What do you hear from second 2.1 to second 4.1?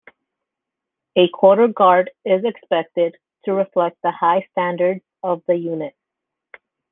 is expected to reflect the